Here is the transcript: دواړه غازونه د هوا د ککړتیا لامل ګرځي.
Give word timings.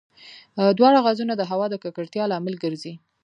دواړه 0.77 0.97
غازونه 1.05 1.33
د 1.37 1.41
هوا 1.51 1.65
د 1.69 1.75
ککړتیا 1.83 2.23
لامل 2.31 2.55
ګرځي. 2.63 2.93